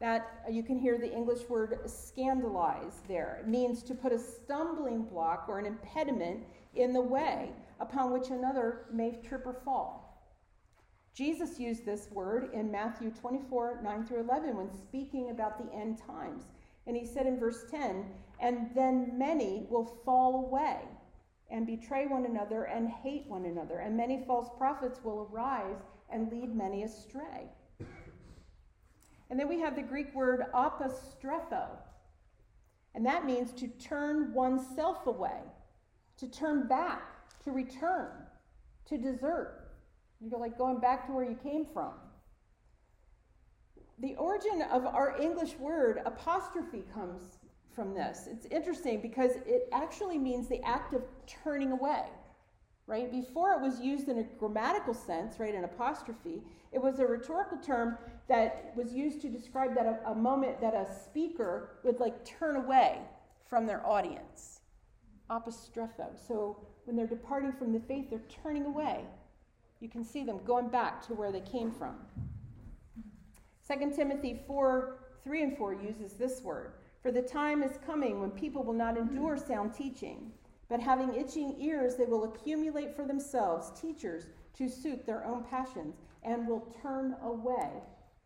[0.00, 3.40] that you can hear the English word scandalize there.
[3.42, 8.30] It means to put a stumbling block or an impediment in the way upon which
[8.30, 10.09] another may trip or fall.
[11.14, 15.98] Jesus used this word in Matthew 24, 9 through 11, when speaking about the end
[15.98, 16.44] times.
[16.86, 18.06] And he said in verse 10,
[18.40, 20.78] And then many will fall away
[21.50, 26.30] and betray one another and hate one another, and many false prophets will arise and
[26.30, 27.48] lead many astray.
[29.30, 31.68] And then we have the Greek word apostrepho,
[32.94, 35.40] and that means to turn oneself away,
[36.18, 37.02] to turn back,
[37.44, 38.10] to return,
[38.86, 39.59] to desert.
[40.20, 41.92] You go like going back to where you came from.
[44.00, 47.38] The origin of our English word apostrophe comes
[47.74, 48.28] from this.
[48.30, 52.04] It's interesting because it actually means the act of turning away,
[52.86, 53.10] right?
[53.10, 57.58] Before it was used in a grammatical sense, right, an apostrophe, it was a rhetorical
[57.58, 62.24] term that was used to describe that a, a moment that a speaker would like
[62.24, 62.98] turn away
[63.48, 64.60] from their audience.
[65.28, 66.16] Apostrophe.
[66.26, 69.04] So when they're departing from the faith, they're turning away.
[69.80, 71.96] You can see them going back to where they came from.
[73.66, 78.30] 2 Timothy 4 3 and 4 uses this word For the time is coming when
[78.30, 80.32] people will not endure sound teaching,
[80.68, 85.96] but having itching ears, they will accumulate for themselves teachers to suit their own passions
[86.22, 87.70] and will turn away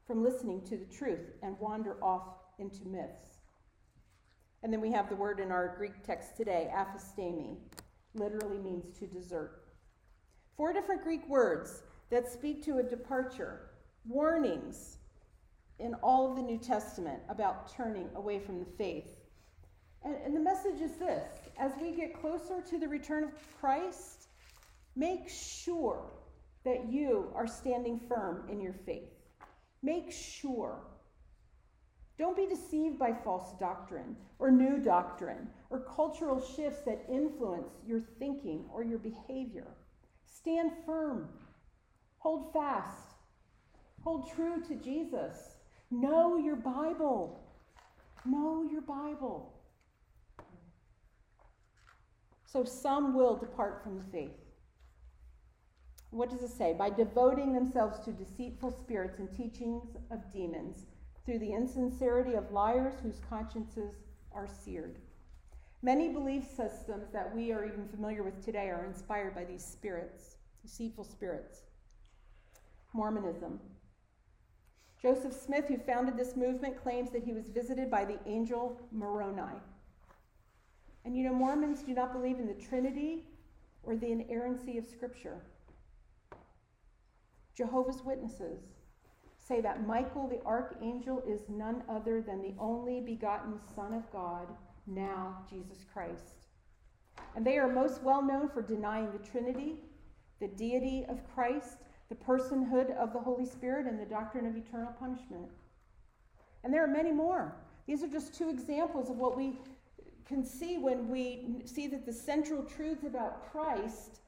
[0.06, 3.38] from listening to the truth and wander off into myths.
[4.62, 7.56] And then we have the word in our Greek text today, aphistemi,
[8.14, 9.63] literally means to desert.
[10.56, 13.70] Four different Greek words that speak to a departure,
[14.06, 14.98] warnings
[15.80, 19.08] in all of the New Testament about turning away from the faith.
[20.04, 21.24] And, and the message is this
[21.58, 24.28] as we get closer to the return of Christ,
[24.94, 26.04] make sure
[26.64, 29.10] that you are standing firm in your faith.
[29.82, 30.78] Make sure.
[32.16, 38.00] Don't be deceived by false doctrine or new doctrine or cultural shifts that influence your
[38.20, 39.66] thinking or your behavior.
[40.44, 41.26] Stand firm.
[42.18, 43.14] Hold fast.
[44.02, 45.56] Hold true to Jesus.
[45.90, 47.40] Know your Bible.
[48.26, 49.54] Know your Bible.
[52.44, 54.36] So some will depart from the faith.
[56.10, 56.74] What does it say?
[56.78, 60.84] By devoting themselves to deceitful spirits and teachings of demons,
[61.24, 63.94] through the insincerity of liars whose consciences
[64.34, 64.98] are seared.
[65.84, 70.36] Many belief systems that we are even familiar with today are inspired by these spirits,
[70.62, 71.60] deceitful spirits.
[72.94, 73.60] Mormonism.
[75.02, 79.60] Joseph Smith, who founded this movement, claims that he was visited by the angel Moroni.
[81.04, 83.26] And you know, Mormons do not believe in the Trinity
[83.82, 85.42] or the inerrancy of Scripture.
[87.54, 88.62] Jehovah's Witnesses
[89.38, 94.48] say that Michael the archangel is none other than the only begotten Son of God,
[94.86, 96.46] now Jesus Christ.
[97.36, 99.76] And they are most well known for denying the Trinity,
[100.40, 104.92] the deity of Christ, the personhood of the Holy Spirit, and the doctrine of eternal
[104.98, 105.48] punishment.
[106.62, 107.56] And there are many more.
[107.86, 109.58] These are just two examples of what we
[110.26, 114.20] can see when we see that the central truths about Christ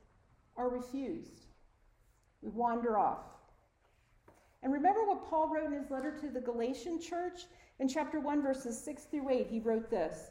[0.56, 1.46] are refused.
[2.42, 3.24] We wander off.
[4.62, 7.46] And remember what Paul wrote in his letter to the Galatian church?
[7.78, 10.30] In chapter 1, verses 6 through 8, he wrote this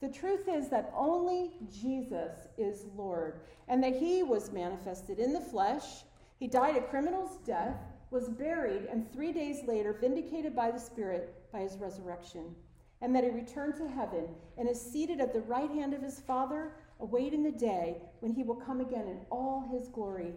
[0.00, 5.40] The truth is that only Jesus is Lord, and that he was manifested in the
[5.40, 6.04] flesh.
[6.38, 7.76] He died a criminal's death
[8.10, 12.54] was buried, and three days later vindicated by the Spirit by his resurrection,
[13.00, 14.28] and that he returned to heaven
[14.58, 18.42] and is seated at the right hand of his Father, awaiting the day when he
[18.42, 20.34] will come again in all his glory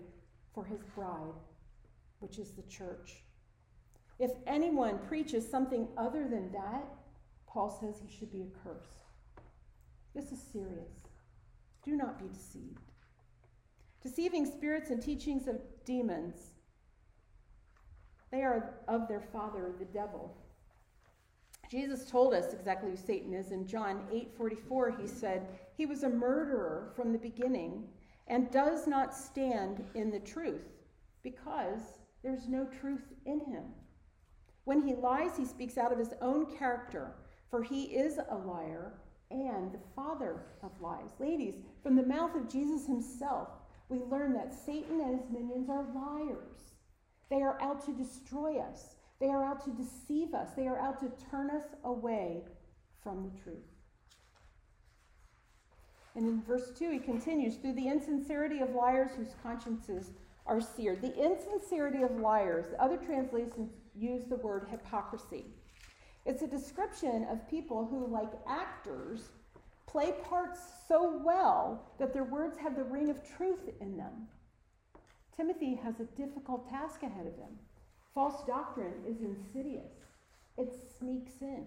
[0.53, 1.33] for his bride,
[2.19, 3.23] which is the church.
[4.17, 6.83] If anyone preaches something other than that,
[7.47, 8.98] Paul says he should be accursed.
[10.13, 10.91] This is serious.
[11.83, 12.91] Do not be deceived.
[14.01, 16.51] Deceiving spirits and teachings of demons
[18.31, 20.35] they are of their father, the devil.
[21.69, 23.51] Jesus told us exactly who Satan is.
[23.51, 27.91] In John 8:44, he said, "He was a murderer from the beginning
[28.27, 30.83] and does not stand in the truth
[31.23, 33.73] because there's no truth in him.
[34.65, 37.15] When he lies, he speaks out of his own character,
[37.49, 38.99] for he is a liar
[39.31, 43.49] and the father of lies." Ladies, from the mouth of Jesus himself,
[43.89, 46.73] we learn that Satan and his minions are liars.
[47.29, 48.95] They are out to destroy us.
[49.19, 50.53] They are out to deceive us.
[50.53, 52.47] They are out to turn us away
[53.01, 53.67] from the truth.
[56.15, 60.11] And in verse 2, he continues through the insincerity of liars whose consciences
[60.45, 61.01] are seared.
[61.01, 65.53] The insincerity of liars, the other translations use the word hypocrisy.
[66.25, 69.29] It's a description of people who, like actors,
[69.87, 74.27] play parts so well that their words have the ring of truth in them.
[75.35, 77.57] Timothy has a difficult task ahead of him.
[78.13, 79.93] False doctrine is insidious,
[80.57, 81.65] it sneaks in.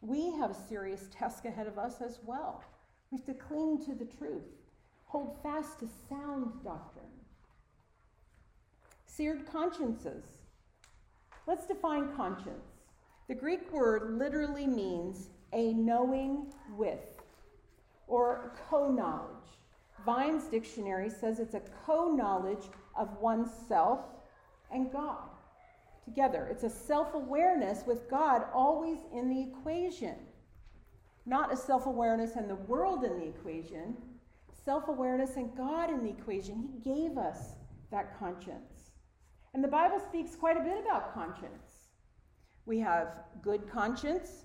[0.00, 2.62] We have a serious task ahead of us as well.
[3.10, 4.46] We have to cling to the truth,
[5.06, 7.04] hold fast to sound doctrine.
[9.04, 10.24] Seared consciences.
[11.46, 12.71] Let's define conscience.
[13.28, 17.22] The Greek word literally means a knowing with
[18.06, 19.58] or co knowledge.
[20.04, 24.00] Vine's dictionary says it's a co knowledge of oneself
[24.72, 25.28] and God
[26.04, 26.48] together.
[26.50, 30.16] It's a self awareness with God always in the equation.
[31.24, 33.96] Not a self awareness and the world in the equation,
[34.64, 36.68] self awareness and God in the equation.
[36.72, 37.54] He gave us
[37.90, 38.90] that conscience.
[39.54, 41.71] And the Bible speaks quite a bit about conscience.
[42.64, 44.44] We have good conscience,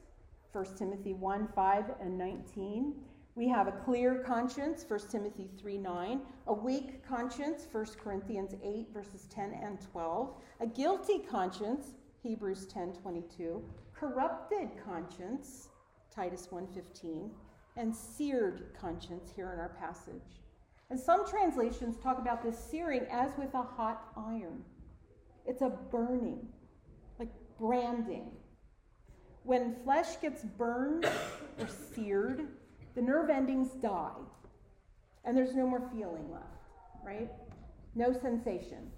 [0.52, 2.96] 1 Timothy 1 5 and 19.
[3.36, 6.22] We have a clear conscience, 1 Timothy 3 9.
[6.48, 10.34] A weak conscience, 1 Corinthians 8, verses 10 and 12.
[10.62, 11.94] A guilty conscience,
[12.24, 13.64] Hebrews 10 22.
[13.94, 15.70] Corrupted conscience,
[16.14, 17.30] Titus 1 15.
[17.76, 20.42] And seared conscience here in our passage.
[20.90, 24.64] And some translations talk about this searing as with a hot iron.
[25.46, 26.48] It's a burning,
[27.60, 28.32] branding.
[29.44, 32.48] When flesh gets burned or seared,
[32.96, 34.12] the nerve endings die,
[35.24, 36.46] and there's no more feeling left,
[37.04, 37.30] right?
[37.96, 38.92] No sensation.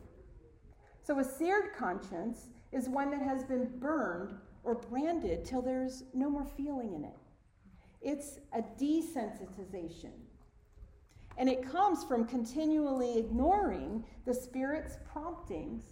[1.03, 6.30] So a seared conscience is one that has been burned or branded till there's no
[6.30, 7.18] more feeling in it.
[8.01, 10.12] It's a desensitization.
[11.38, 15.84] And it comes from continually ignoring the Spirit's promptings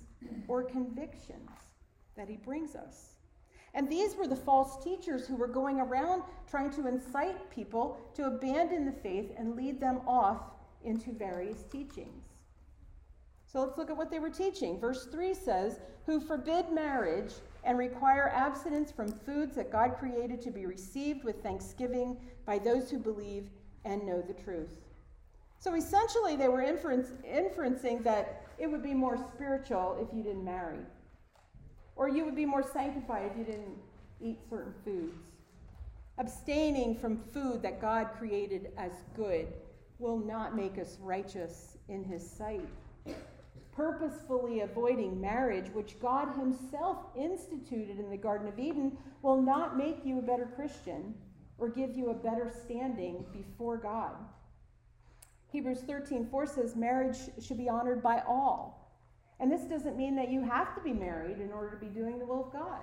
[0.48, 1.50] or convictions
[2.18, 3.16] that He brings us.
[3.74, 8.26] And these were the false teachers who were going around trying to incite people to
[8.26, 10.42] abandon the faith and lead them off
[10.84, 12.24] into various teachings.
[13.46, 14.80] So let's look at what they were teaching.
[14.80, 20.52] Verse 3 says, Who forbid marriage and require abstinence from foods that God created to
[20.52, 23.50] be received with thanksgiving by those who believe
[23.86, 24.70] and know the truth.
[25.60, 30.46] So essentially, they were inference, inferencing that it would be more spiritual if you didn't
[30.46, 30.80] marry.
[31.98, 33.78] Or you would be more sanctified if you didn't
[34.22, 35.18] eat certain foods.
[36.20, 39.48] Abstaining from food that God created as good
[40.00, 42.68] will not make us righteous in His sight.
[43.76, 50.06] Purposefully avoiding marriage, which God Himself instituted in the Garden of Eden, will not make
[50.06, 51.14] you a better Christian
[51.58, 54.16] or give you a better standing before God.
[55.52, 58.77] Hebrews 13 4 says marriage should be honored by all
[59.40, 62.18] and this doesn't mean that you have to be married in order to be doing
[62.18, 62.82] the will of God.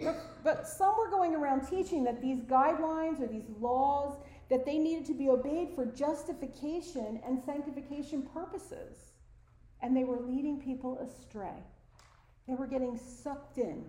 [0.00, 4.16] But, but some were going around teaching that these guidelines or these laws
[4.48, 9.12] that they needed to be obeyed for justification and sanctification purposes.
[9.82, 11.62] And they were leading people astray.
[12.46, 13.84] They were getting sucked in.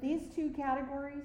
[0.00, 1.24] These two categories,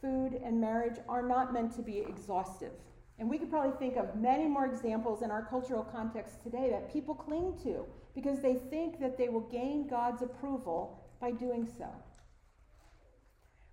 [0.00, 2.72] food and marriage, are not meant to be exhaustive.
[3.18, 6.92] And we could probably think of many more examples in our cultural context today that
[6.92, 11.88] people cling to because they think that they will gain God's approval by doing so.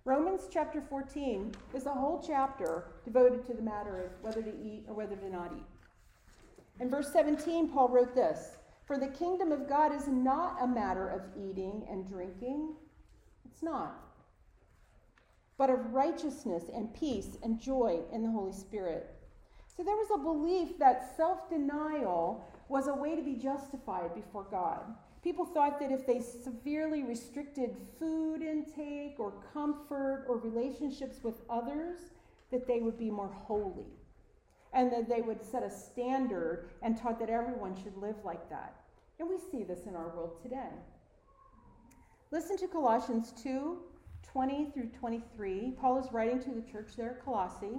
[0.06, 4.84] Romans chapter 14 is a whole chapter devoted to the matter of whether to eat
[4.86, 5.64] or whether to not eat.
[6.80, 11.08] In verse 17, Paul wrote this For the kingdom of God is not a matter
[11.08, 12.74] of eating and drinking.
[13.46, 13.94] It's not.
[15.56, 19.13] But of righteousness and peace and joy in the Holy Spirit.
[19.76, 24.46] So there was a belief that self denial was a way to be justified before
[24.50, 24.80] God.
[25.22, 31.98] People thought that if they severely restricted food intake or comfort or relationships with others,
[32.50, 33.86] that they would be more holy.
[34.72, 38.74] And that they would set a standard and taught that everyone should live like that.
[39.18, 40.70] And we see this in our world today.
[42.30, 43.78] Listen to Colossians 2
[44.32, 45.74] 20 through 23.
[45.80, 47.78] Paul is writing to the church there at Colossae.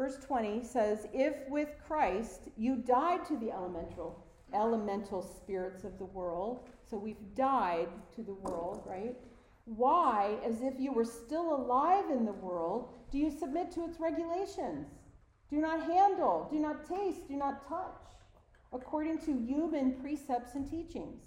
[0.00, 4.24] Verse 20 says, If with Christ you died to the elemental,
[4.54, 9.14] elemental spirits of the world, so we've died to the world, right?
[9.66, 14.00] Why, as if you were still alive in the world, do you submit to its
[14.00, 14.86] regulations?
[15.50, 18.16] Do not handle, do not taste, do not touch,
[18.72, 21.20] according to human precepts and teachings.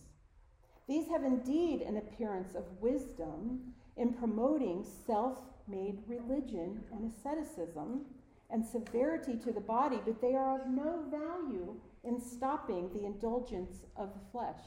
[0.88, 8.06] These have indeed an appearance of wisdom in promoting self made religion and asceticism
[8.54, 13.84] and severity to the body, but they are of no value in stopping the indulgence
[13.98, 14.64] of the flesh.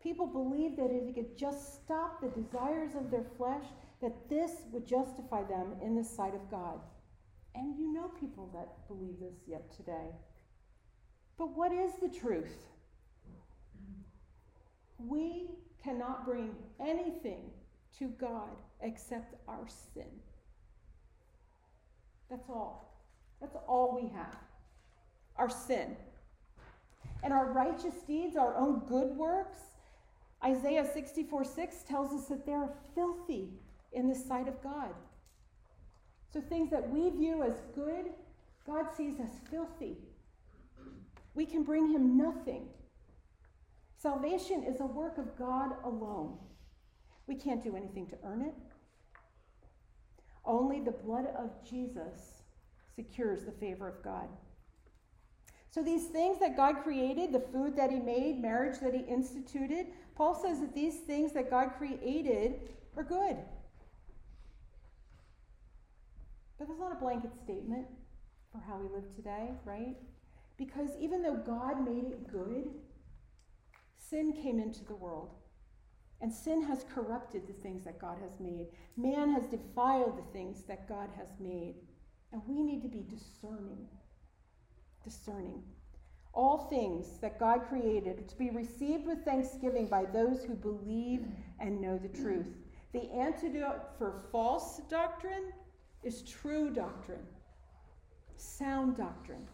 [0.00, 3.64] People believe that if they could just stop the desires of their flesh,
[4.00, 6.78] that this would justify them in the sight of God.
[7.56, 10.14] And you know people that believe this yet today.
[11.36, 12.64] But what is the truth?
[14.98, 15.50] We
[15.82, 17.50] cannot bring anything
[17.98, 20.08] to God except our sin.
[22.30, 22.94] That's all.
[23.40, 24.36] That's all we have
[25.36, 25.96] our sin.
[27.22, 29.58] And our righteous deeds, our own good works,
[30.44, 33.48] Isaiah 64 6 tells us that they're filthy
[33.92, 34.90] in the sight of God.
[36.32, 38.06] So things that we view as good,
[38.66, 39.96] God sees as filthy.
[41.34, 42.68] We can bring him nothing.
[43.96, 46.38] Salvation is a work of God alone.
[47.26, 48.54] We can't do anything to earn it.
[50.44, 52.42] Only the blood of Jesus
[52.94, 54.28] secures the favor of God.
[55.70, 59.86] So, these things that God created, the food that He made, marriage that He instituted,
[60.16, 63.36] Paul says that these things that God created are good.
[66.58, 67.86] But that's not a blanket statement
[68.50, 69.96] for how we live today, right?
[70.58, 72.68] Because even though God made it good,
[73.96, 75.30] sin came into the world.
[76.20, 78.66] And sin has corrupted the things that God has made.
[78.96, 81.76] Man has defiled the things that God has made.
[82.32, 83.88] And we need to be discerning.
[85.02, 85.62] Discerning.
[86.32, 91.26] All things that God created to be received with thanksgiving by those who believe
[91.58, 92.54] and know the truth.
[92.92, 95.52] The antidote for false doctrine
[96.02, 97.26] is true doctrine,
[98.36, 99.46] sound doctrine.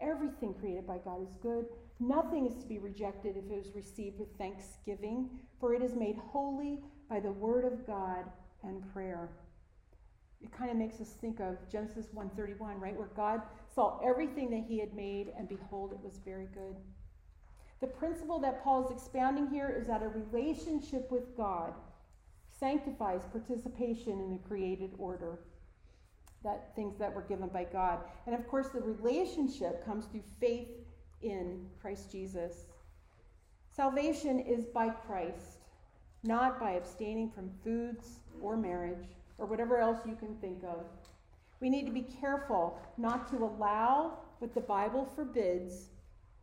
[0.00, 1.66] Everything created by God is good.
[2.00, 5.30] Nothing is to be rejected if it is received with thanksgiving,
[5.60, 8.24] for it is made holy by the word of God
[8.62, 9.30] and prayer.
[10.40, 12.96] It kind of makes us think of Genesis 1:31, right?
[12.96, 13.42] Where God
[13.74, 16.76] saw everything that he had made and behold it was very good.
[17.80, 21.74] The principle that Paul is expounding here is that a relationship with God
[22.50, 25.40] sanctifies participation in the created order
[26.42, 28.00] that things that were given by God.
[28.26, 30.68] And of course, the relationship comes through faith
[31.24, 32.66] in Christ Jesus.
[33.74, 35.58] Salvation is by Christ,
[36.22, 39.08] not by abstaining from foods or marriage
[39.38, 40.84] or whatever else you can think of.
[41.60, 45.86] We need to be careful not to allow what the Bible forbids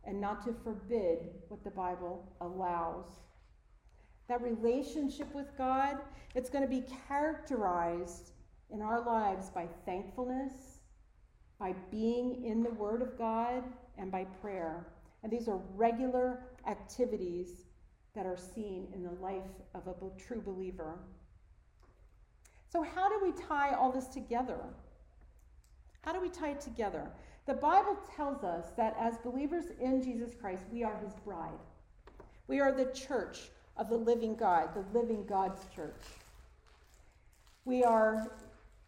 [0.04, 1.18] and not to forbid
[1.48, 3.06] what the Bible allows.
[4.28, 5.98] That relationship with God,
[6.34, 8.32] it's going to be characterized
[8.70, 10.71] in our lives by thankfulness,
[11.62, 13.62] by being in the Word of God,
[13.96, 14.84] and by prayer.
[15.22, 17.66] And these are regular activities
[18.16, 19.42] that are seen in the life
[19.72, 20.98] of a true believer.
[22.68, 24.58] So, how do we tie all this together?
[26.00, 27.08] How do we tie it together?
[27.46, 31.52] The Bible tells us that as believers in Jesus Christ, we are his bride.
[32.48, 33.38] We are the church
[33.76, 36.02] of the living God, the living God's church.
[37.64, 38.32] We are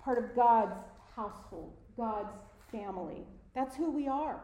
[0.03, 0.75] part of God's
[1.15, 2.35] household, God's
[2.75, 3.23] family.
[3.55, 4.41] That's who we are.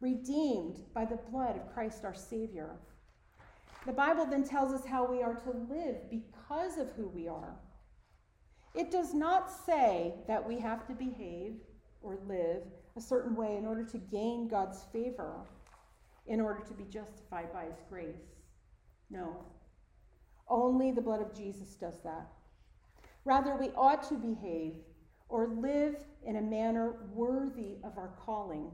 [0.00, 2.76] Redeemed by the blood of Christ our Savior.
[3.86, 7.56] The Bible then tells us how we are to live because of who we are.
[8.74, 11.54] It does not say that we have to behave
[12.02, 12.62] or live
[12.96, 15.40] a certain way in order to gain God's favor,
[16.26, 18.34] in order to be justified by His grace.
[19.10, 19.44] No.
[20.48, 22.28] Only the blood of Jesus does that.
[23.24, 24.74] Rather, we ought to behave
[25.28, 28.70] or live in a manner worthy of our calling.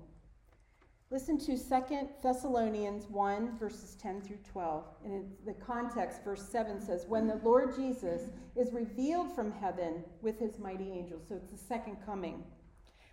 [1.11, 4.85] Listen to 2 Thessalonians 1, verses 10 through 12.
[5.05, 10.39] In the context, verse 7 says, When the Lord Jesus is revealed from heaven with
[10.39, 11.25] his mighty angels.
[11.29, 12.43] So it's the second coming.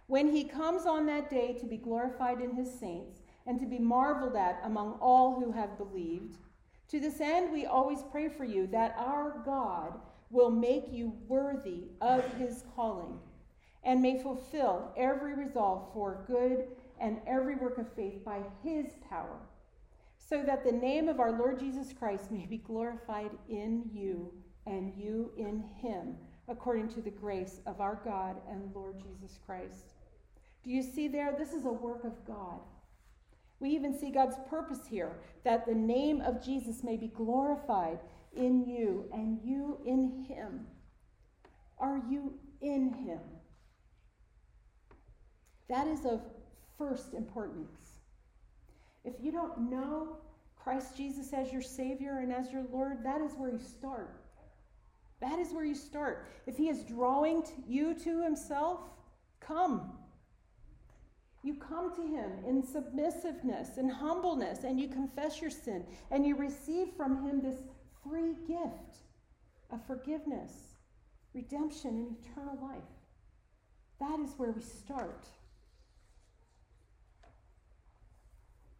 [0.08, 3.80] When he comes on that day to be glorified in his saints and to be
[3.80, 6.38] marveled at among all who have believed.
[6.92, 10.00] To this end, we always pray for you that our God
[10.32, 13.20] will make you worthy of his calling
[13.84, 16.68] and may fulfill every resolve for good
[17.00, 19.40] and every work of faith by his power,
[20.18, 24.34] so that the name of our Lord Jesus Christ may be glorified in you
[24.66, 26.16] and you in him,
[26.48, 29.94] according to the grace of our God and Lord Jesus Christ.
[30.64, 31.36] Do you see there?
[31.38, 32.60] This is a work of God.
[33.60, 38.00] We even see God's purpose here that the name of Jesus may be glorified
[38.36, 40.68] in you and you in him?
[41.78, 43.20] Are you in him?
[45.70, 46.22] That is of
[46.78, 48.00] first importance.
[49.06, 50.18] If you don't know
[50.56, 54.22] Christ Jesus as your Savior and as your Lord, that is where you start.
[55.22, 56.28] That is where you start.
[56.48, 58.80] If He is drawing you to Himself,
[59.40, 59.92] come.
[61.44, 66.36] You come to Him in submissiveness and humbleness, and you confess your sin, and you
[66.36, 67.64] receive from Him this
[68.04, 68.98] free gift
[69.72, 70.52] of forgiveness,
[71.34, 72.82] redemption, and eternal life.
[74.00, 75.26] That is where we start.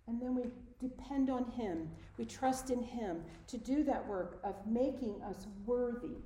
[0.10, 0.44] And then we
[0.82, 1.88] depend on Him.
[2.18, 6.18] We trust in Him to do that work of making us worthy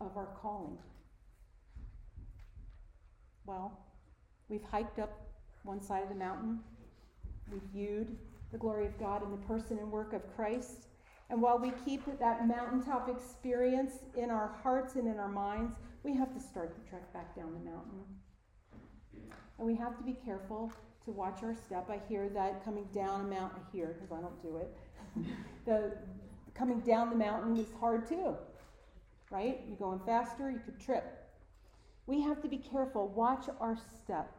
[0.00, 0.78] of our calling.
[3.44, 3.78] Well,
[4.48, 5.20] we've hiked up
[5.64, 6.60] one side of the mountain.
[7.52, 8.16] we viewed
[8.50, 10.86] the glory of God in the person and work of Christ.
[11.28, 16.14] And while we keep that mountaintop experience in our hearts and in our minds, we
[16.16, 18.00] have to start the trek back down the mountain.
[19.58, 20.72] And we have to be careful
[21.04, 21.90] to watch our step.
[21.90, 24.76] I hear that coming down a mountain, hear because I don't do it.
[25.64, 25.92] the
[26.54, 28.36] coming down the mountain is hard too,
[29.30, 29.60] right?
[29.66, 31.04] You're going faster, you could trip.
[32.06, 34.30] We have to be careful, watch our step.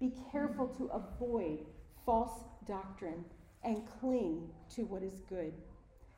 [0.00, 1.60] Be careful to avoid
[2.04, 3.24] false doctrine
[3.64, 5.52] and cling to what is good.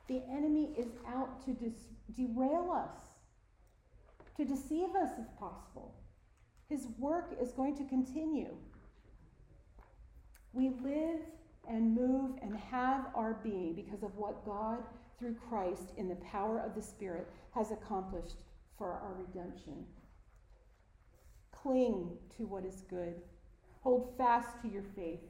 [0.08, 2.90] The enemy is out to dis- derail us,
[4.36, 5.94] to deceive us if possible.
[6.68, 8.54] His work is going to continue.
[10.52, 11.20] We live
[11.68, 14.78] and move and have our being because of what God,
[15.18, 18.36] through Christ, in the power of the Spirit, has accomplished
[18.76, 19.84] for our redemption.
[21.52, 23.14] Cling to what is good.
[23.82, 25.20] Hold fast to your faith.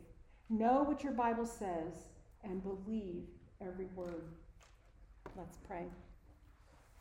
[0.49, 2.07] Know what your Bible says
[2.45, 3.25] and believe
[3.61, 4.25] every word.
[5.37, 5.87] Let's pray.